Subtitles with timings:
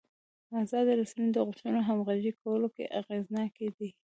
[0.63, 3.89] ازادې رسنۍ د غوښتنو همغږي کولو کې اغېزناکې دي.